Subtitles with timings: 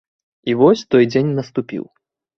[0.53, 1.83] І вось той дзень наступіў.